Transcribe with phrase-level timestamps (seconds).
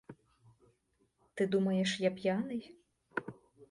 [1.33, 2.75] Ти думаєш, я п'яний?